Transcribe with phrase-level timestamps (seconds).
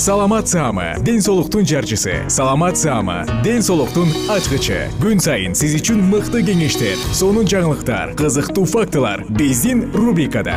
[0.00, 2.24] саламат саама ден соолуктун жарчысы.
[2.28, 4.88] Саламат саама ден соолуктун ачкычы.
[4.96, 10.54] Күн сайын сиз үчүн мыкты кеңештер сонун жаңылыктар кызыктуу фактылар биздин рубрикада.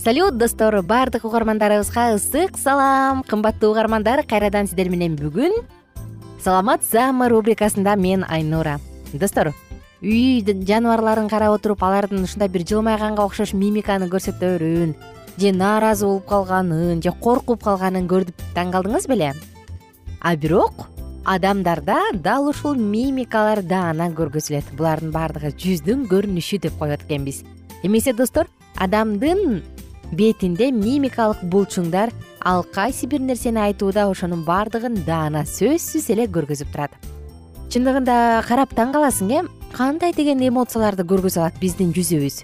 [0.00, 3.20] Салют достор баардык угармандарыбызга ысык салам.
[3.28, 5.52] Кымбаттуу угармандар кайрадан сиздер менен бүгүн
[6.40, 8.80] саламат саама рубрикасында мен айнура
[9.18, 9.52] достор.
[10.02, 14.94] Үй жаныбарларын карап отуруп алардын ушундай бир жылмайганга окшош мимиканы көрсөтөөрүн
[15.38, 19.32] же нааразы болуп калганын же коркуп калганын көрүп таң калдыңыз беле?
[20.20, 20.88] А бирок
[21.24, 24.74] адамдарда дал ушул мимикалар даана көргөзүлөт.
[24.76, 27.44] Булардын баардыгы жүздүн көрүнүшү деп коет экенбиз
[27.82, 29.62] эмесе достор адамдын
[30.12, 36.96] бетинде мимикалык булчуңдар ал кайсы бир нерсени айтууда ошонун баардыгын даана сөзсүз эле көргөзүп турат
[37.72, 39.42] чындыгында карап таң каласың э?
[39.72, 42.42] Кандай деген эмоцияларды көргөзө алат биздин жүзүбүз?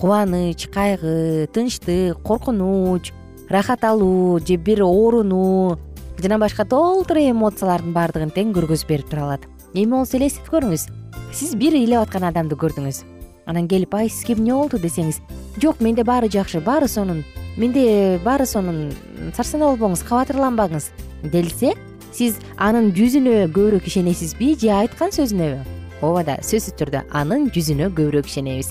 [0.00, 3.12] Кубаныч кайгы тынчтык коркунуч
[3.54, 5.78] рахат алуу же бир оорунуу
[6.18, 10.88] жана башка толтура эмоциялардын баардыгын тең көргөзүп берип тура алат эми болсо элестетип көрүңүз.
[11.30, 13.04] Сиз бир ыйлап аткан адамды көрдүңүз.
[13.46, 14.82] Анан келип ай сизге эмне болду?
[14.82, 15.22] десеңиз
[15.62, 17.22] жок менде баары жакшы баары сонун
[17.56, 18.90] менде баары сонун
[19.36, 20.90] сарсанаа болбоңуз кабатырланбаңыз
[21.30, 21.76] делсе
[22.14, 28.28] сиз анын жүзүнө көбүрөөк ишенесизби же айткан сөзүнөбү ооба да сөзсүз түрдө анын жүзүнө көбүрөөк
[28.30, 28.70] ишенебиз.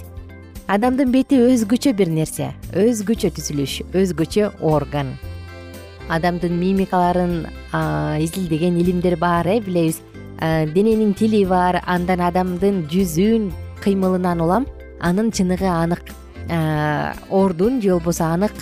[0.71, 5.11] Адамдын бети өзгөчө бир нерсе өзгөчө түзүлүш өзгөчө орган.
[6.07, 7.33] Адамдын мимикаларын
[8.23, 9.99] изилдеген илимдер бар э билебиз.
[10.39, 13.51] Дененин тили бар андан адамдын жүзүн
[13.83, 14.67] кыймылынан улам
[15.01, 16.15] анын чыныгы анык
[17.29, 18.55] ордун же болбосо анык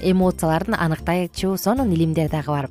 [0.00, 2.70] эмоцияларын аныктачу сонун илимдер дагы бар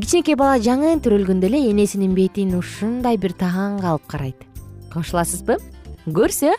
[0.00, 4.44] кичинекей бала жаңы төрөлгөндө эле энесинин бетин ушундай бир таң калып карайт.
[4.92, 5.58] Кошуласызбы?
[6.06, 6.54] Көрсө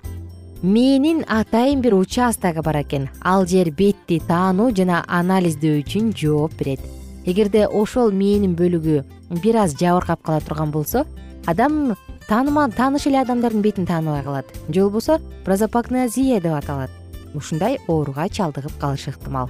[0.62, 3.10] мээнин атайын бир участогу бар экен.
[3.22, 6.84] Ал жер бетти таануу жана анализдөө үчүн жооп берет.
[7.26, 9.02] Эгерде ошол мээнин бөлүгү
[9.42, 11.06] бир аз жабыркап кала турган болсо
[11.46, 11.96] адам
[12.28, 14.46] тааныш эле адамдардын бетин тааныбай калат.
[14.70, 16.92] Же болбосо прозапагнозия деп аталат.
[17.34, 19.50] Ушундай ооруга чалдыгып калышы ыктымал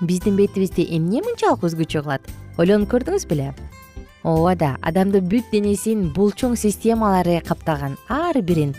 [0.00, 2.26] биздин бетибизди эмне мынчалык өзгөчө кылат?
[2.58, 3.52] Ойлонуп көрдүңүз беле?
[4.26, 8.74] Ооба да адамдын бүт денесин булчуң системалары каптаган ар бирин.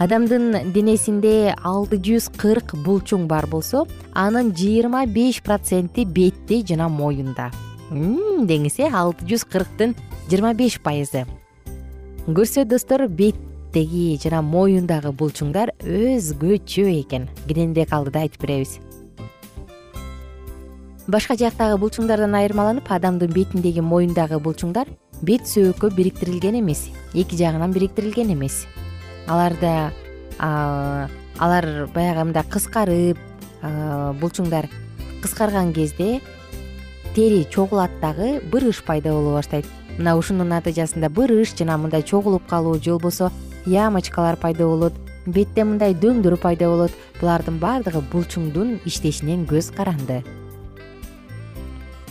[0.00, 7.50] Адамдын денесинде алты жүз кырк булчуң бар болсо анын жыйырма беш проценти бетте жана моюнда.
[7.90, 9.96] Деңиз э алты жүз кырктын
[10.28, 11.26] жыйырма беш пайызы.
[12.26, 17.28] Көрсө достор беттеги жана моюндагы булчуңдар өзгөчө экен.
[17.48, 18.78] Кененирээк алдыда айтып беребиз
[21.10, 24.86] башка жактагы булчуңдардан айырмаланып адамдын бетиндеги моюндагы булчуңдар
[25.26, 26.84] бет сөөккө бириктирилген эмес
[27.14, 28.66] эки жагынан бириктирилген эмес.
[29.26, 29.90] Аларда
[30.38, 33.18] алар баягы мындай кыскарып
[34.22, 34.68] булчуңдар
[35.22, 36.20] кыскарган кезде
[37.16, 39.66] тери чогулат дагы бырыш пайда боло баштайт.
[39.98, 43.32] Мына ушунун натыйжасында бырыш жана мындай чогулуп калуу же болбосо
[43.66, 44.94] ямочкалар пайда болот
[45.26, 46.92] бетте мындай дөңдөр пайда болот.
[47.20, 50.22] Булардын баардыгы булчуңдун иштешинен көз каранды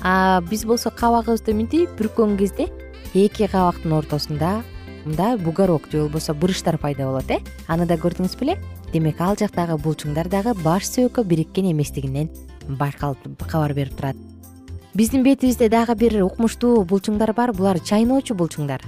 [0.01, 2.69] биз болсо кабагыбызды мынтип бүрккөн кезде
[3.13, 4.61] эки кабактын ортосунда
[5.05, 7.39] мындай бугорок же болбосо брыштар пайда болот э?
[7.67, 8.57] Аны да көрдүңүз беле?
[8.93, 12.29] Демек ал жактагы булчуңдар дагы баш сөөккө бириккен эместигинен
[12.67, 14.15] байкалып кабар берип турат.
[14.93, 17.53] Биздин бетибизде дагы бир укмуштуу булчуңдар бар.
[17.53, 18.81] Булар чайноочу булчуңдар.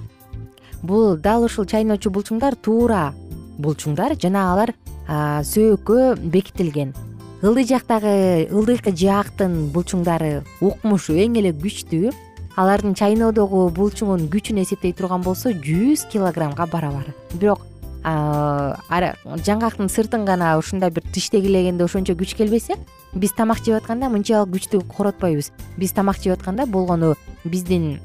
[0.81, 3.13] Бул дал ушул чайноочу булчуңдар туура
[3.59, 4.73] булчуңдар жана алар
[5.07, 6.93] сөөккө бекитилген
[7.41, 12.11] ылдый жактагы ылдыйкы жаактын булчуңдары укмушу эң эле күчтүү.
[12.59, 17.07] Алардын чайноодогу булчуңун күчүн эсептей турган болсо жүз килограммга барабар.
[17.33, 17.65] Бирок
[18.03, 22.75] жаңгактын сыртын гана ушундай бир тиштегилегенде ошончо күч келбесе
[23.13, 25.51] биз тамак жеп атканда мынчалык күчтүү коротпойбуз.
[25.77, 27.99] Биз тамак жеп атканда болгону биздин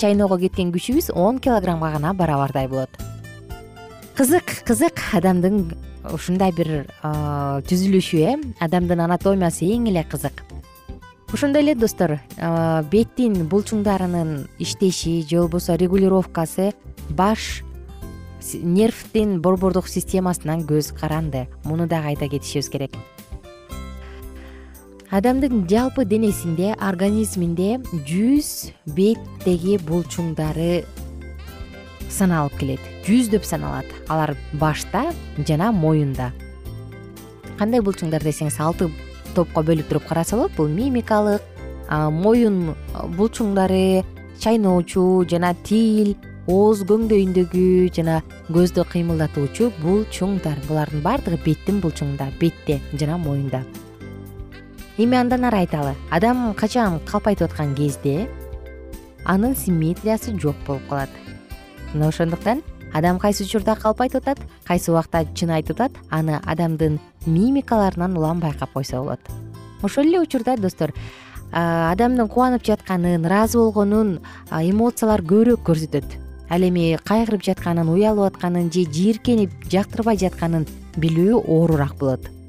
[0.00, 2.90] чайноого кеткен күчүбүз он килограммга гана барабардай болот.
[4.16, 5.70] Кызык кызык адамдын
[6.08, 10.44] ушундай бир түзүлүшү э адамдын анатомиясы эң эле кызык.
[11.32, 12.18] Ошондой эле достор
[12.90, 16.72] беттин булчуңдарынын иштеши же болбосо регулировкасы
[17.10, 17.62] баш
[18.54, 21.46] нервдин борбордук системасынан көз каранды.
[21.64, 22.96] Муну дагы айта кетишибиз керек.
[25.10, 30.84] Адамдын жалпы денесинде организминде жүз беттеги булчуңдары
[32.10, 32.80] саналып келет.
[33.06, 33.86] Жүздөп саналат.
[34.08, 35.12] Алар башта
[35.46, 36.32] жана моюнда.
[37.58, 38.90] Кандай булчуңдар десеңиз алты
[39.34, 41.42] топко бөлүп туруп караса болот бул мимикалык
[41.90, 42.74] моюн
[43.16, 44.02] булчуңдары
[44.40, 46.16] чайноочу жана тил
[46.48, 50.58] ооз көңдөйүндөгү жана көздү кыймылдатуучу булчуңдар.
[50.66, 53.62] Булардын баардыгы беттин булчуңунда бетте жана моюнда.
[54.98, 58.28] Эми андан ары айталы адам качан калпайтып аткан кезде
[59.24, 61.10] анын симметриясы жок болуп калат
[61.94, 68.16] мына ошондуктан адам кайсы учурда калпайтып атат кайсы убакта чын айтып атат аны адамдын мимикаларынан
[68.16, 69.20] улам байкап койсо болот.
[69.82, 70.92] Ошол эле учурда достор
[71.52, 74.18] адамдын кубанып жатканын ыраазы болгонун
[74.50, 76.18] эмоциялар көбүрөөк көрсөтөт.
[76.50, 80.66] Ал эми кайгырып жатканын уялып атканын же жийиркенип жактырбай жатканын
[80.96, 82.39] билүү оорураак болот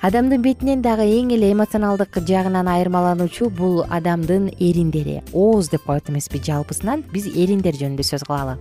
[0.00, 5.18] адамдын бетинен дагы эң эле эмоционалдык жагынан айырмалануучу бул адамдын эриндери.
[5.34, 8.56] Ооз деп коет эмеспи жалпысынан биз эриндер жөнүндө сөз кылалы.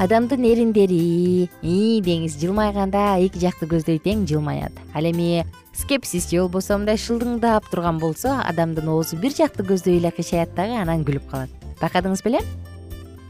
[0.00, 5.44] Адамдын эриндери ии деңиз жылмайганда эки жакты көздөй тең жылмаят ал эми
[5.76, 10.80] скепсис же болбосо мындай шылдыңдап турган болсо адамдын оозу бир жакты көздөй эле кыйшаят дагы
[10.80, 11.52] анан күлүп калат.
[11.82, 12.40] Байкадыңыз беле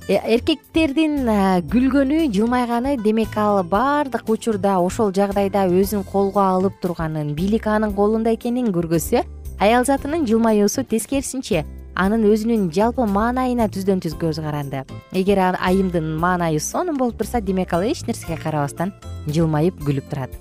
[0.08, 1.28] эркектердин
[1.70, 8.34] күлгөнү жылмайганы демек ал баардык учурда ошол жагдайда өзүн колго алып турганын бийлик анын колунда
[8.34, 9.22] экенин көргөзсө
[9.60, 11.64] аял затынын жылмаюусу тескерисинче
[11.94, 14.82] анын өзүнүн жалпы маанайына түздөн түз көз каранды
[15.12, 18.92] эгер айымдын маанайы сонун болуп турса демек ал эч нерсеге карабастан
[19.28, 20.34] жылмайып күлүп турат.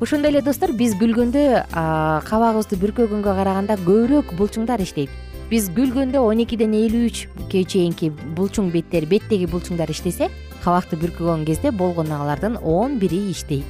[0.00, 1.66] Ошондой эле достор биз күлгөндө
[2.24, 5.10] кабагыбызды бүркөгөнгө караганда көбүрөөк булчуңдар иштейт
[5.50, 10.30] биз күлгөндө он экиден элүү үчкө чейинки булчуң беттер беттеги булчуңдар иштесе
[10.62, 13.66] кабакты бүркөгөн кезде болгону алардын он бири иштейт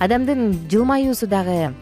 [0.00, 1.72] адамдын жылмаюусу дагы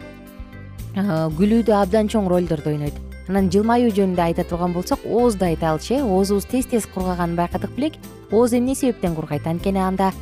[0.95, 2.95] күлүүдө абдан чоң ролдорду ойнойт.
[3.27, 7.97] Анан жылмаюу жөнүндө айта турган болсок оозду айталычы оозубуз тез тез кургаганын байкадык белек
[8.31, 9.47] ооз эмне себептен кургайт?
[9.47, 10.13] Анткени анда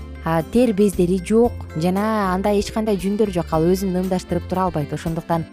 [0.51, 4.93] тер бездери жок жана анда эч кандай жүндөр жок ал өзүн ымдаштырып тура албайт.
[4.93, 5.45] Ошондуктан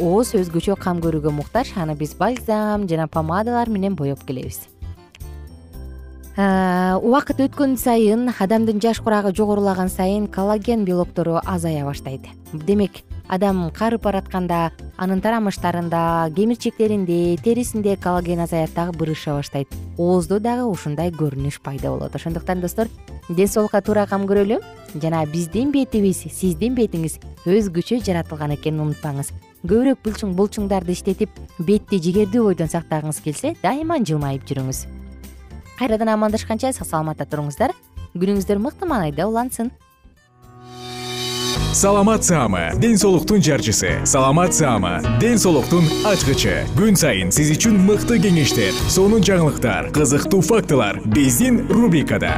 [0.00, 4.68] ооз өзгөчө кам көрүүгө муктаж аны биз бальзам жана помадалар менен боеп келебиз.
[6.32, 12.24] Убакыт өткөн сайын адамдын жаш курагы жогорулаган сайын коллаген белоктору азая баштайт.
[12.52, 19.68] Демек адам карып баратканда анын тарамыштарында кемирчектеринде терисинде коллаген азаят дагы бырыша баштайт.
[19.98, 22.16] Ооздо дагы ушундай көрүнүш пайда болот.
[22.16, 22.88] Ошондуктан достор
[23.28, 24.62] ден соолукка туура кам көрөлү
[24.94, 29.32] жана биздин бетибиз сиздин бетиңиз өзгөчө жаратылган экенин унутпаңыз
[29.62, 34.84] көбүрөөк булчуң булчуңдарды иштетип бетти жигердүү бойдон сактагыңыз келсе дайыма жылмайып жүрүңүз.
[35.78, 37.74] Кайрадан амандашканча сак саламатта туруңуздар.
[38.12, 39.70] Күнүңүздөр мыкты маанайда улансын.
[41.72, 44.04] Саламат саама ден соолуктун жарчысы.
[44.04, 46.66] Саламат саама ден соолуктун ачкычы.
[46.76, 52.36] Күн сайын сиз үчүн мыкты кеңештер сонун жаңылыктар кызыктуу фактылар биздин рубрикада.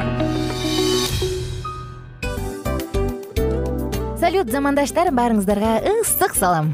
[4.21, 6.73] Салют замандаштар баарыңыздарга ысык салам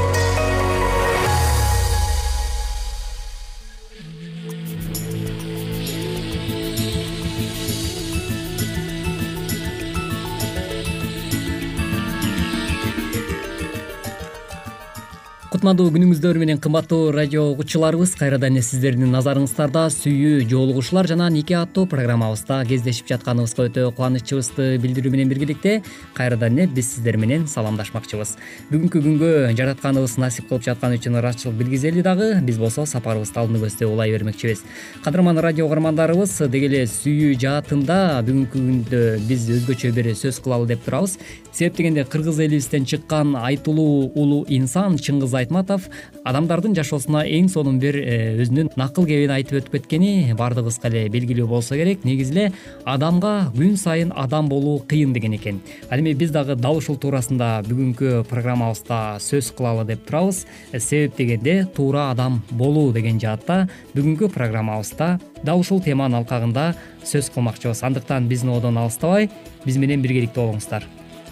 [15.61, 21.83] кутмандуу күнүңүздөр менен кымбаттуу радио угуучуларыбыз кайрадан эле сиздердин назарыңыздарда сүйүү жоолугушуулар жана нике аттуу
[21.85, 25.83] программабызда кездешип жатканыбызга өтө кубанычыбызды билдирүү менен биргеликте
[26.17, 28.31] кайрадан эле биз сиздер менен саламдашмакчыбыз.
[28.71, 33.85] Бүгүнкү күнгө жаратканыбыз насип кылып жатканы үчүн ыраазычылык билгизели дагы биз болсо сапарыбызды алдыны көздөй
[33.85, 34.65] улай бермекчибиз.
[35.05, 40.81] Кадырман радио угармандарыбыз деги эле сүйүү жаатында бүгүнкү күндө биз өзгөчө бир сөз кылалы деп
[40.89, 41.19] турабыз.
[41.51, 45.89] Себеп дегенде кыргыз элибизден чыккан айтылуу улуу инсан чыңгыз айтматов
[46.23, 51.47] адамдардын жашоосуна эң сонун бир э, өзүнүн накыл кебин айтып өтүп кеткени баардыгыбызга эле белгилүү
[51.47, 52.05] болсо керек.
[52.05, 52.51] Негизи эле
[52.85, 55.61] адамга күн сайын адам болуу кыйын деген экен.
[55.89, 60.45] Ал эми биз дагы дал ушул туурасында бүгүнкү программабызда сөз кылалы деп турабыз.
[60.77, 66.71] Себеп дегенде туура адам болуу деген жаатта бүгүнкү программабызда дал ушул теманын алкагында
[67.03, 67.83] сөз кылмакчыбыз.
[67.83, 69.29] Андыктан биздин одон алыстабай
[69.65, 70.87] биз менен биргеликте болуңуздар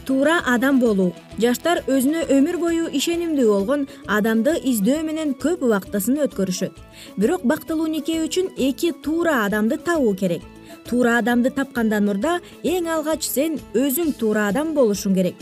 [0.05, 1.13] туура адам болуу.
[1.39, 6.73] Жаштар өзүнө өмүр бою ишенимдүү болгон адамды издөө менен көп убактысын өткөрүшөт.
[7.17, 10.41] Бирок бактылуу нике үчүн эки туура адамды табуу керек.
[10.89, 15.35] Туура адамды тапкандан мурда эң алгач сен өзүң туура адам болушуң керек.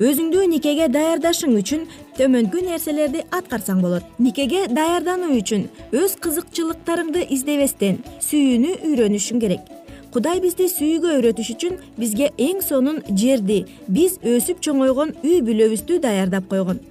[0.00, 1.86] Өзүңдү никеге даярдашың үчүн
[2.18, 4.04] төмөнкү нерселерди аткарсаң болот.
[4.18, 9.81] Никеге даярдануу үчүн өз кызыкчылыктарыңды издебестен сүйүүнү үйрөнүшүң керек
[10.12, 16.50] кудай бизди сүйүүгө үйрөтүш үчүн бизге эң сонун жерди биз өсүп чоңойгон үй бүлөбүздү даярдап
[16.50, 16.82] койгон.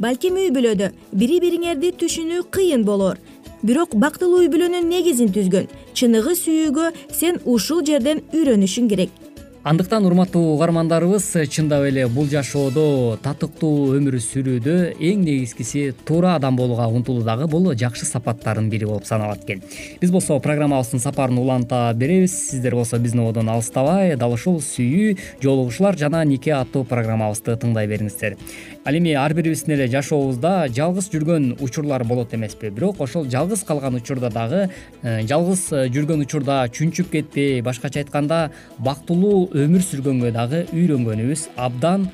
[0.00, 3.20] Балким үй бүлөдө бири бириңерди түшүнүү кыйын болоор
[3.62, 9.12] бирок бактылуу үй бүлөнүн негизин түзгөн чыныгы сүйүүгө сен ушул жерден үйрөнүшүң керек
[9.62, 16.86] андыктан урматтуу угармандарыбыз чындап эле бул жашоодо татыктуу өмүр сүрүүдө эң негизгиси туура адам болууга
[16.88, 19.60] умтулуу дагы бул жакшы сапаттардын бири болуп саналат экен.
[20.00, 22.32] Биз болсо программабыздын сапарын уланта беребиз.
[22.50, 28.38] Сиздер болсо биздин одон алыстабай дал ушул сүйүү жоолугушуулар жана нике аттуу программабызды тыңдай бериңиздер.
[28.86, 32.70] Ал эми ар бирибиздин эле жашообузда жалгыз жүргөн учурлар болот эмеспи.
[32.70, 34.70] Бирок ошол жалгыз калган учурда дагы
[35.02, 42.06] э, жалгыз жүргөн учурда чүнчүп кетпей башкача айтканда бактылуу өмүр сүргөнгө дагы үйрөнгөнүбүз абдан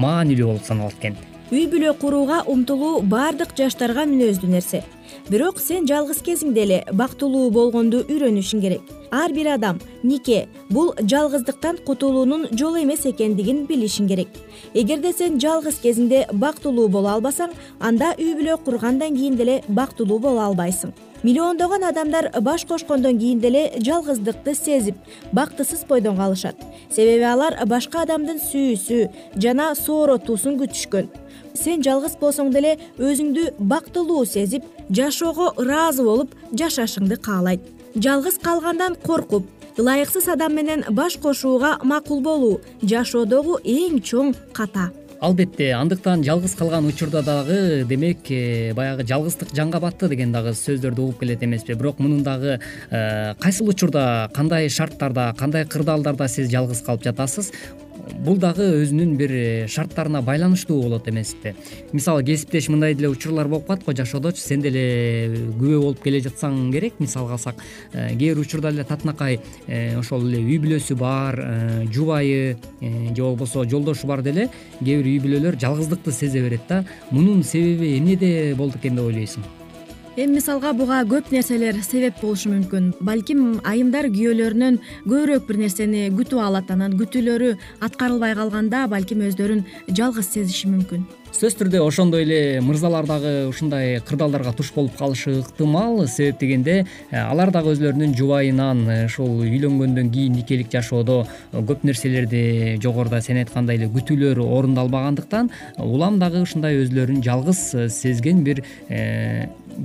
[0.00, 1.14] маанилүү болуп саналат экен.
[1.52, 4.80] Үй бүлө курууга умтулуу баардык жаштарга мүнөздүү нерсе.
[5.28, 8.88] Бирок сен жалгыз кезиңде эле бактылуу болгонду үйрөнүшүң керек.
[9.12, 14.28] Ар бир адам нике бул жалгыздыктан кутулуунун жолу эмес экендигин билишиң керек.
[14.74, 20.48] Эгерде сен жалгыз кезиңде бактылуу боло албасаң анда үй бүлө кургандан кийин деле бактылуу боло
[20.48, 24.96] албайсың миллиондогон адамдар баш кошкондон кийин деле жалгыздыкты сезип
[25.32, 26.56] бактысыз бойдон калышат.
[26.90, 31.08] Себеби алар башка адамдын сүйүүсү жана сооротуусун күтүшкөн.
[31.54, 37.60] Сен жалгыз болсоң деле өзүңдү бактылуу сезип жашоого ыраазы болуп жашашыңды каалайт.
[37.94, 39.46] Жалгыз калгандан коркуп
[39.78, 44.90] ылайыксыз адам менен баш кошууга макул болуу жашоодогу эң чоң ката
[45.22, 51.04] албетте андыктан жалгыз калган учурда дагы демек э, баягы жалгыздык жанга батты деген дагы сөздөрдү
[51.04, 51.76] угуп келет эмеспи.
[51.78, 52.58] Бирок мунун дагы
[52.90, 57.52] э, кайсыл учурда кандай шарттарда кандай кырдаалдарда сиз жалгыз калып жатасыз
[58.24, 61.54] бул дагы өзүнүн бир э, шарттарына байланыштуу болот эмеспи
[61.92, 64.82] мисалы кесиптеш мындай деле учурлар болуп калат го жашоодочу сен деле
[65.58, 66.98] күбө болуп келе жатсаң керек.
[66.98, 71.38] Мисалга алсак э, кээ бир учурда эле татынакай э, ошол эле үй бүлөсү бар
[71.92, 74.48] жубайы же болбосо жолдошу бар деле
[74.80, 76.84] кээ бир үй бүлөлөр жалгыздыкты сезе берет да.
[77.10, 79.61] Мунун себеби эмнеде болду экен деп ойлойсуң
[80.16, 82.90] эми мисалга буга көп нерселер себеп болушу мүмкүн.
[83.00, 84.76] Балким айымдар күйөөлөрүнөн
[85.06, 87.54] көбүрөөк бир нерсени күтүп алат анан күтүүлөрү
[87.88, 91.08] аткарылбай калганда балким өздөрүн жалгыз сезиши мүмкүн.
[91.32, 96.04] Сөзсүз түрдө ошондой эле мырзалар дагы ушундай кырдаалдарга туш болуп калышы ыктымал.
[96.06, 96.74] Себеп дегенде
[97.10, 101.22] э, алар дагы өзлөрүнүн жубайынан э, ушул үйлөнгөндөн кийин никелик жашоодо
[101.54, 105.48] көп нерселерди жогоруда сен айткандай эле күтүүлөр орундалбагандыктан
[105.80, 108.60] улам дагы ушундай өзүлөрүн жалгыз э, сезген бир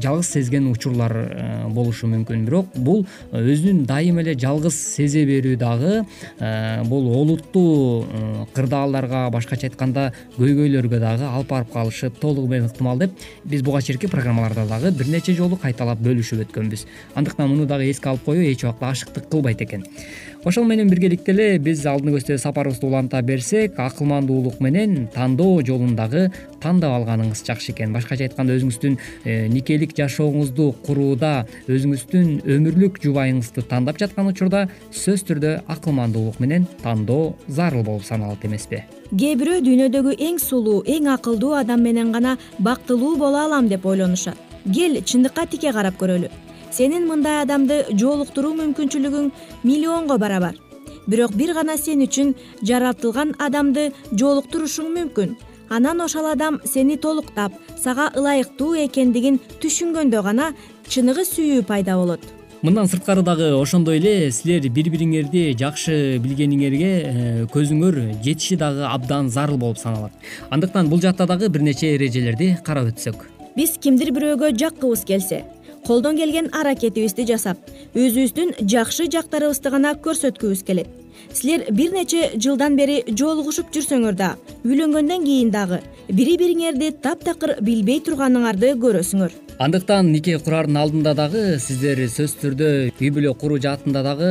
[0.02, 2.46] жалгыз сезген учурлар э, болушу мүмкүн.
[2.46, 6.04] Бирок бул өзүн дайыма эле жалгыз сезе берүү дагы
[6.40, 13.00] э, бул олуттуу э, кырдаалдарга башкача айтканда көйгөйлөргө дагы алып барып калышы толугу менен ыктымал
[13.00, 16.88] деп биз буга чейинки программаларда дагы бир нече жолу кайталап бөлүшүп өткөнбүз.
[17.16, 19.86] Андыктан муну дагы эске алып коюу эч убакта ашыктык кылбайт экен
[20.48, 26.30] ошол менен биргеликте эле биз алдыңы көздөй сапарыбызды уланта берсек акылмандуулук менен тандоо жолун дагы
[26.64, 27.92] тандап алганыңыз жакшы экен.
[27.92, 31.34] Башкача айтканда өзүңүздүн э, никелик жашооңузду курууда
[31.68, 38.86] өзүңүздүн өмүрлүк жубайыңызды тандап жаткан учурда сөзсүз түрдө акылмандуулук менен тандоо зарыл болуп саналат эмеспи?
[39.12, 44.40] Кээ бирөө дүйнөдөгү эң сулуу эң акылдуу адам менен гана бактылуу боло алам деп ойлонушат
[44.74, 46.32] кел чындыкка тике карап көрөлү
[46.78, 49.32] сенин мындай адамды жолуктуруу мүмкүнчүлүгүң
[49.66, 50.58] миллионго барабар.
[51.08, 55.34] Бирок бир гана сен үчүн жаратылган адамды жолуктурушуң мүмкүн.
[55.74, 60.52] Анан ошол адам сени толуктап сага ылайыктуу экендигин түшүнгөндө гана
[60.88, 62.22] чыныгы сүйүү пайда болот.
[62.62, 69.30] Мындан сырткары дагы ошондой эле силер бири бириңерди жакшы билгениңерге э, көзүңөр жетиши дагы абдан
[69.30, 70.14] зарыл болуп саналат.
[70.50, 73.28] Андыктан бул жакта дагы бир нече эрежелерди карап өтсөк.
[73.58, 75.44] Биз кимдир бирөөгө жаккыбыз келсе
[75.88, 77.58] колдон келген аракетибизди жасап
[77.96, 80.90] өзүбүздүн жакшы жактарыбызды гана көрсөткүбүз келет.
[81.34, 84.34] Силер бир нече жылдан бери жолугушуп жүрсөңөр да
[84.68, 85.80] үйлөнгөндөн кийин дагы
[86.12, 93.10] бири бириңерди таптакыр билбей турганыңарды көрөсүңөр андыктан нике курардын алдында дагы сиздер сөзсүз түрдө үй
[93.14, 94.28] бүлө куруу жаатында дагы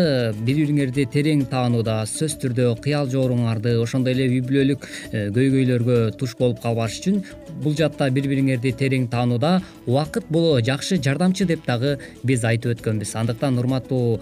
[0.47, 6.37] бири бириңерди терең таанууда сөзсүз түрдө кыял жооруңарды ошондой эле үй бүлөлүк э, көйгөйлөргө туш
[6.39, 7.19] болуп калбаш үчүн
[7.65, 13.17] бул жаатта бири бириңерди терең таанууда убакыт бул жакшы жардамчы деп дагы биз айтып өткөнбүз.
[13.19, 14.21] Андыктан урматтуу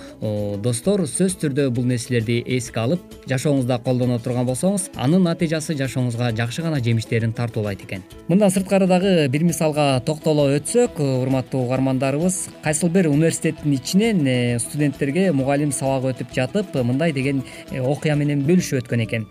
[0.64, 6.64] достор сөзсүз түрдө бул нерселерди эске алып жашооңузда колдоно турган болсоңуз анын натыйжасы жашооңузга жакшы
[6.64, 8.04] гана жемиштерин тартуулайт экен.
[8.28, 12.48] Мындан сырткары дагы бир мисалга токтоло өтсөк урматтуу угармандарыбыз.
[12.62, 18.42] Кайсыл бир университеттин ичинен э, студенттерге мугалим сабак өтүп жатып мындай деген э, окуя менен
[18.46, 19.28] бөлүшүп өткөн экен.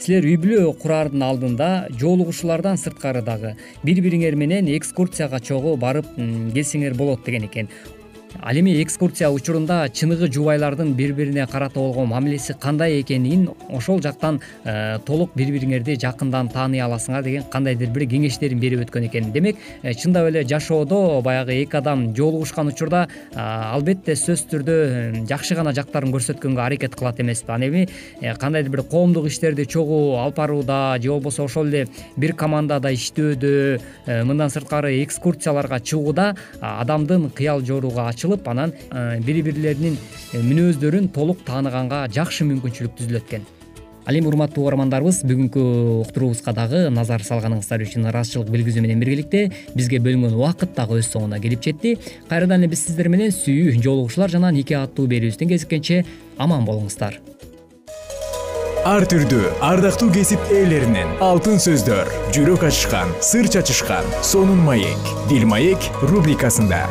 [0.00, 1.70] Силер үй бүлө кураардын алдында
[2.00, 3.56] жолугушуулардан сырткары дагы.
[3.84, 7.68] Бири бириңер менен экскурцияга чогуу барып келсеңер болот деген экен
[8.38, 14.40] ал эми экскурсия учурунда чыныгы жубайлардын бири бирине карата болгон мамилеси кандай экенин ошол жактан
[14.64, 19.32] э, толук бири бириңерди жакындан тааный аласыңар деген кандайдыр бир кеңештерин берип өткөн экен.
[19.32, 25.74] Демек э, чындап эле жашоодо баягы эки адам жолугушкан учурда албетте сөзсүз түрдө жакшы гана
[25.74, 27.88] жактарын көрсөткөнгө аракет кылат эмеспи ал эми
[28.20, 34.24] э, кандайдыр бир коомдук иштерди чогуу алып барууда же болбосо ошол эле бир командада иштөөдө
[34.24, 39.96] мындан сырткары экскурсияларга чыгууда адамдын кыял жооругу ачылып анан э, бири бирлеринин
[40.32, 43.46] э, мүнөздөрүн толук тааныганга жакшы мүмкүнчүлүк түзүлөт экен
[44.04, 45.62] ал эми урматтуу угармандарыбыз бүгүнкү
[46.04, 51.40] уктуруубузга дагы назар салганыңыздар үчүн ыраазычылык билгизүү менен биргеликте бизге бөлүнгөн убакыт дагы өз соңуна
[51.40, 51.96] келип жетти.
[52.28, 56.02] Кайрадан эле биз сиздер менен сүйүү жолугушуулар жана нике аттуу берүүбүздөн кезиккенче
[56.38, 57.20] аман болуңуздар.
[58.88, 65.90] Ар түрдүү ардактуу кесип ээлеринен алтын сөздөр жүрөк ачышкан сыр чачышкан сонун маек бил маек
[66.00, 66.86] рубрикасында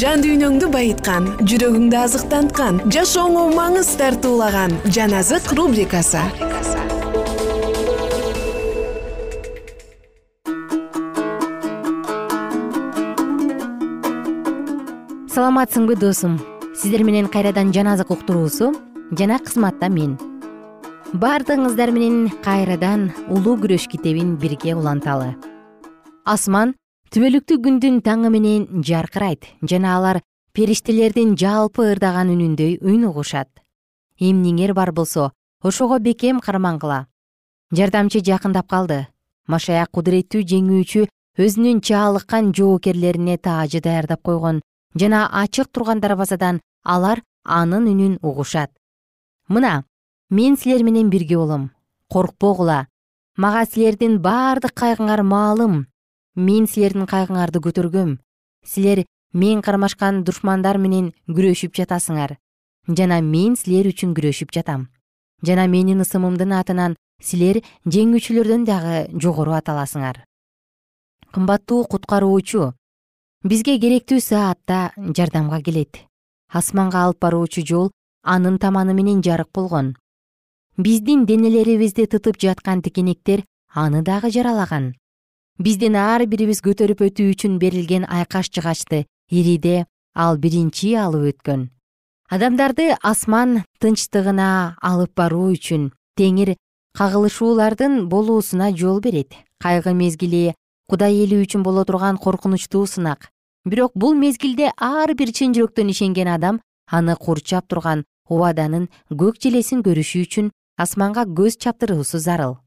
[0.00, 6.22] жан дүйнөңдү байыткан жүрөгүңдү азыктанткан жашооңо маңыз тартуулаган жан азык рубрикасы.
[15.32, 16.38] Саламатсыңбы досум.
[16.76, 18.72] Сиздер менен кайрадан жан азык уктуруусу
[19.18, 20.16] жана кызматта мен.
[21.12, 25.34] Баардыгыңыздар менен кайрадан улуу күрөш китебин бирге уланталы.
[26.24, 26.76] Асман
[27.12, 30.18] түбөлүктүү күндүн таңы менен жаркырайт жана алар
[30.56, 33.50] периштелердин жалпы ырдаган үнүндөй үн угушат.
[34.16, 35.26] Эмнеңер бар болсо
[35.60, 37.06] ошого бекем кармангыла
[37.70, 39.06] жардамчы жакындап калды.
[39.46, 41.04] Машаяк кудуреттүү жеңүүчү
[41.36, 44.62] өзүнүн чаалыккан жоокерлерине таажы даярдап койгон
[44.96, 48.72] жана ачык турган дарбазадан алар анын үнүн угушат.
[49.48, 49.84] Мына
[50.30, 51.72] мен силер менен бирге болом.
[52.08, 52.86] Коркпогула.
[53.36, 55.91] Мага силердин баардык кайгыңар маалым
[56.36, 58.18] мен силердин кайгыңарды көтөргөм.
[58.64, 62.36] Силер мен кармашкан душмандар менен күрөшүп жатасыңар.
[62.88, 64.88] Жана мен силер үчүн күрөшүп жатам.
[65.42, 70.24] Жана менин ысымымдын атынан силер жеңүүчүлөрдөн дагы жогору аталасыңар
[71.32, 72.72] кымбаттуу куткаруучу
[73.48, 76.02] бизге керектүү саатта жардамга келет.
[76.52, 77.90] Асманга алып баруучу жол
[78.22, 79.94] анын таманы менен жарык болгон.
[80.76, 84.92] Биздин денелерибизди тытып жаткан тикенектер аны дагы жаралаган
[85.62, 91.68] биздин ар бирибиз көтөрүп өтүү үчүн берилген айкаш жыгачты ириде ал биринчи алып өткөн.
[92.32, 94.48] Адамдарды асман тынчтыгына
[94.82, 96.56] алып баруу үчүн теңир
[96.98, 99.36] кагылышуулардын болуусуна жол берет.
[99.62, 100.54] Кайгы мезгили
[100.88, 103.30] кудай эли үчүн боло турган коркунучтуу сынак.
[103.64, 109.84] Бирок бул мезгилде ар бир чын жүрөктөн ишенген адам аны курчап турган убаданын көк желесин
[109.86, 112.58] көрүшү үчүн асманга көз чаптыруусу зарыл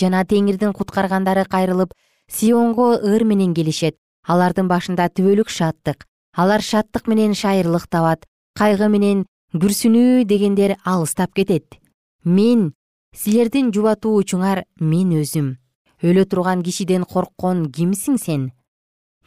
[0.00, 1.92] жана теңирдин куткаргандары кайрылып
[2.30, 3.96] сионго ыр менен келишет.
[4.26, 6.06] Алардын башында түбөлүк шаттык.
[6.36, 8.26] Алар шаттык менен шайырлык табат
[8.58, 11.78] кайгы менен күрсүнүү дегендер алыстап кетет.
[12.24, 12.72] Мен
[13.16, 15.56] силердин жубатуучуңар мен өзүм.
[16.02, 18.50] Өлө турган кишиден корккон кимсиң сен?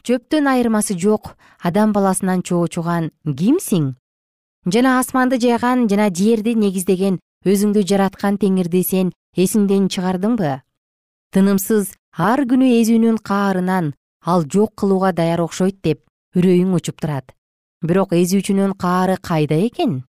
[0.04, 3.94] Чөптөн айырмасы жок адам баласынан чоочуган кимсиң?
[4.66, 10.60] Жана асманды жайган жана жерди негиздеген өзүңдү жараткан теңирди сен эсиңден чыгардыңбы
[11.34, 11.88] тынымсыз
[12.30, 13.86] ар күнү эзүүнүн каарынан
[14.32, 16.00] ал жок кылууга даяр окшойт деп
[16.38, 17.32] үрөйүң учуп турат.
[17.82, 20.04] Бирок эзүүчүнүн каары кайда экен?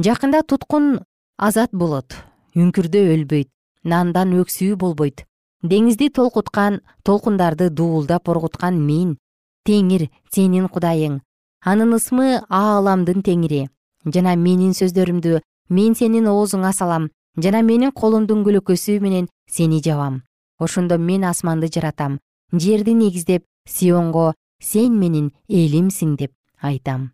[0.00, 1.04] Жакында туткун
[1.36, 2.16] азат болот
[2.56, 3.50] үңкүрдө өлбөйт
[3.84, 5.26] нандан өксүү болбойт.
[5.62, 9.18] Деңизди толкуткан толкундарды дуулдап оргуткан мен
[9.68, 11.20] теңир сенин кудайың.
[11.64, 13.66] Анын ысмы ааламдын теңири
[14.04, 20.22] жана менин сөздөрүмдү мен сенин оозуңа салам жана менин колумдун көлөкөсү менен сени жабам.
[20.58, 22.20] Ошондо мен асманды жаратам.
[22.52, 27.12] Жерди негиздеп сионго сен менин элимсиң деп айтам.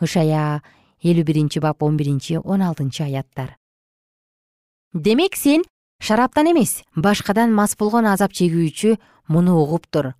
[0.00, 0.62] Ышая
[1.02, 3.56] элүү биринчи бап он биринчи он алтынчы аяттар.
[4.92, 5.64] Демек сен
[6.00, 8.96] шараптан эмес башкадан мас болгон азап чегүүчү
[9.28, 10.14] муну угуп тур.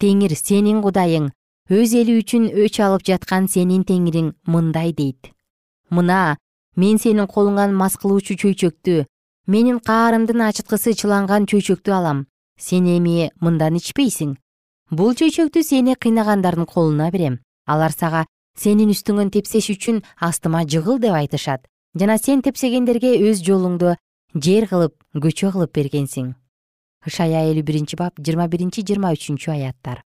[0.00, 1.30] Теңир сенин кудайың
[1.70, 5.32] өз эли үчүн өч алып жаткан сенин теңириң мындай дейт.
[5.90, 6.38] Мына
[6.80, 9.04] мен сенин колуңан мас кылуучу чөйчөктү
[9.52, 12.26] менин каарымдын ачыткысы чыланган чөйчөктү алам.
[12.56, 14.36] Сен эми мындан ичпейсиң.
[14.90, 17.40] Бул чөйчөктү сени кыйнагандардын колуна берем.
[17.66, 21.66] Алар сага сенин үстүңөн тепсеш үчүн астыма жыгыл деп айтышат.
[21.98, 23.96] Жана сен тепсегендерге өз жолуңду
[24.34, 26.34] жер кылып көчө кылып бергенсиң.
[27.06, 30.02] Ышая элүү биринчи бап жыйырма биринчи жыйырма үчүнчү аяттар.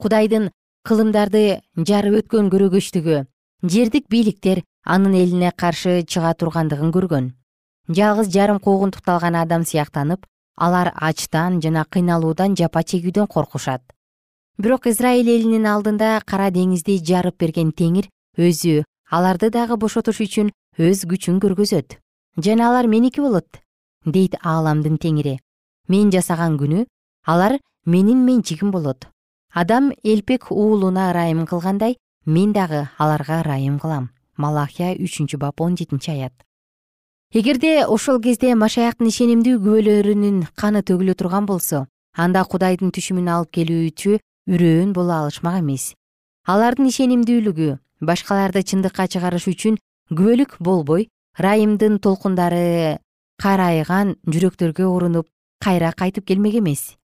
[0.00, 0.50] Кудайдын
[0.86, 3.24] кылымдарды жарып өткөн көрөгөчтүгү
[3.68, 7.32] жердик бийликтер анын элине каршы чыга тургандыгын көргөн.
[7.88, 13.82] Жалгыз жарым куугунтукталган адам сыяктанып алар ачтан жана кыйналуудан жапа чегүүдөн коркушат.
[14.58, 21.04] Бирок израиль элинин алдында кара деңизди жарып берген теңир өзү аларды дагы бошотуш үчүн өз
[21.08, 21.98] күчүн көргөзөт.
[22.36, 23.60] Жана алар меники болот
[24.04, 25.38] дейт ааламдын теңири.
[25.88, 26.86] Мен жасаган күнү
[27.26, 29.08] алар менин менчигим болот.
[29.52, 34.10] Адам элпек уулуна ырайым кылгандай мен дагы аларга ырайым кылам
[34.44, 36.34] малахия үчүнчү бап он жетинчи аят.
[37.32, 41.84] Эгерде ошол кезде машаяктын ишенимдүү күбөлөрүнүн каны төгүлө турган болсо
[42.16, 44.18] анда кудайдын түшүмүн алып келүүчү
[44.50, 45.92] үрөөн боло алышмак эмес.
[46.48, 49.76] Алардын ишенимдүүлүгү башкаларды чындыкка чыгарыш үчүн
[50.10, 51.06] күбөлүк болбой
[51.38, 52.98] ырайымдын толкундары
[53.38, 55.28] карайган жүрөктөргө урунуп
[55.62, 56.96] кайра кайтып келмек эмес.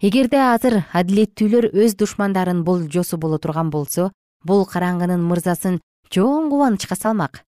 [0.00, 4.10] Эгерде азыр адилеттүүлөр өз душмандарын болжосу боло турган болсо
[4.44, 7.42] бул караңгынын мырзасын чоң кубанычка салмак.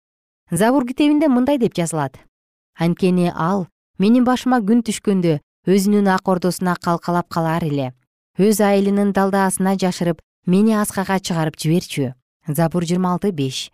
[0.51, 2.19] Забур китебинде мындай деп жазылат.
[2.79, 3.67] Анткени ал
[3.99, 7.93] менин башыма күн түшкөндө өзүнүн ак ордосуна калкалап калар эле.
[8.39, 12.13] Өз айылынын далдаасына жашырып мени аскага чыгарып жиберчү.
[12.47, 13.71] Забур жыйырма алты беш.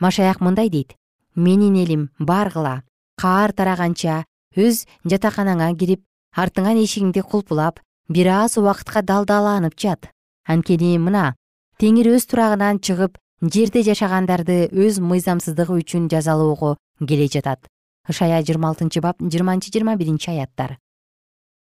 [0.00, 0.94] Машаяк мындай дейт.
[1.34, 2.82] Менин элим баргыла
[3.20, 4.24] каар тараганча
[4.56, 10.08] өз жатаканаңа кирип артыңан эшигиңди кулпулап бир аз убакытка далдааланып жат.
[10.48, 11.34] Анткени мына
[11.80, 17.66] теңир өз турагынан чыгып жерде жашагандарды өз мыйзамсыздыгы үчүн жазалоого келе жатат.
[18.08, 20.78] Ышая жыйырма алтынчы бап жыйырманчы жыйырма биринчи аяттар.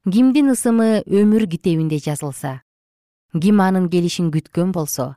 [0.04, 2.62] Кимдин ысымы өмүр китебинде жазылса
[3.34, 5.15] ким анын келишин күткөн болсо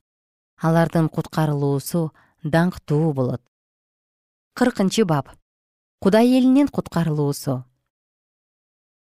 [0.62, 2.12] алардын куткарылуусу
[2.44, 3.42] даңктуу болот.
[4.54, 5.34] Кыркынчы бап.
[6.00, 7.64] Кудай элинин куткарылуусу.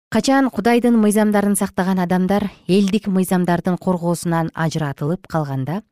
[0.10, 5.84] Качан кудайдын мыйзамдарын сактаган адамдар элдик мыйзамдардын коргоосунан ажыратылып калганда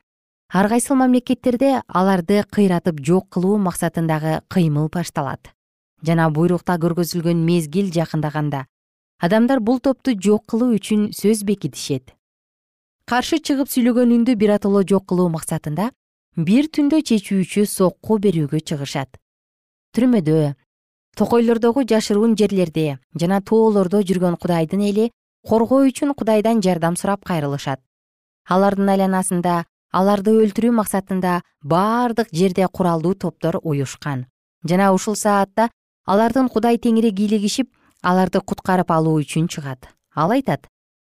[0.54, 5.54] ар кайсыл мамлекеттерде аларды кыйратып жок кылуу максатындагы кыймыл башталат.
[6.04, 8.66] Жана буйрукта көргөзүлгөн мезгил жакындаганда
[9.22, 12.12] адамдар бул топту жок кылуу үчүн сөз бекитишет.
[13.08, 15.92] Каршы чыгып сүйлөгөн үндү биротоло жок кылуу максатында
[16.36, 19.16] бир түндө чечүүчү сокку берүүгө чыгышат.
[19.96, 20.56] Түрмөдө
[21.16, 25.12] токойлордогу жашыруун жерлерде жана тоолордо жүргөн кудайдын эли
[25.48, 27.80] коргоо үчүн кудайдан жардам сурап кайрылышат.
[28.50, 34.26] Алардын айланасында аларды өлтүрүү максатында баардык жерде куралдуу топтор уюшкан.
[34.68, 35.70] Жана ушул саатта
[36.06, 39.90] алардын кудай теңири кийлигишип аларды куткарып алуу үчүн чыгат.
[40.16, 40.68] Ал айтат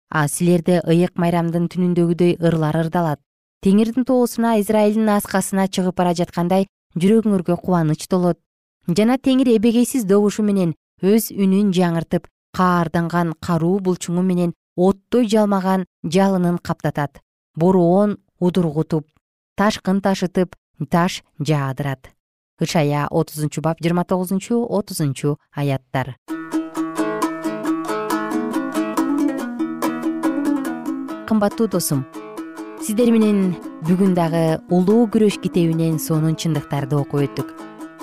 [0.09, 3.19] а силерде ыйык майрамдын түнүндөгүдөй ырлар ырдалат.
[3.61, 6.65] Теңирдин тоосуна израилдин аскасына чыгып бара жаткандай
[6.97, 8.39] жүрөгүңөргө кубаныч толот.
[8.87, 12.25] Жана теңир эбегейсиз добушу менен өз үнүн жаңыртып
[12.57, 17.21] каарданган каруу булчуңу менен оттой жалмаган жалынын каптатат.
[17.55, 19.07] Бороон удургутуп
[19.55, 20.55] ташкын ташытып
[20.89, 22.09] таш жаадырат.
[22.59, 26.15] Ышая отузунчу бап жыйырма тогузунчу отузунчу аяттар.
[31.27, 32.05] Кымбаттуу досум
[32.81, 33.55] сиздер менен
[33.87, 37.51] бүгүн дагы улуу күрөш китебинен сонун чындыктарды окуп өттүк.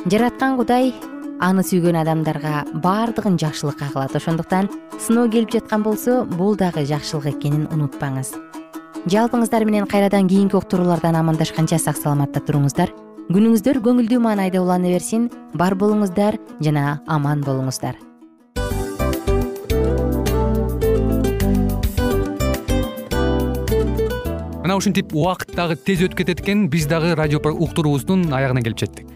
[0.07, 0.92] Жараткан кудай
[1.40, 4.16] аны сүйгөн адамдарга баардыгын жакшылыкка кылат.
[4.16, 4.70] Ошондуктан
[5.01, 8.37] сыноо келип жаткан болсо бул дагы жакшылык экенин унутпаңыз
[9.07, 12.90] жалпыңыздар менен кайрадан кийинки уктуруулардан амандашканча сак саламатта туруңуздар.
[13.31, 15.29] Күнүңүздөр көңүлдүү маанайда улана берсин.
[15.55, 18.01] Бар болуңуздар жана аман болуңуздар.
[24.66, 26.66] Мына ушинтип убакыт дагы тез өтүп кетет экен.
[26.66, 29.16] Биз дагы радио уктуруубуздун аягына келип жеттик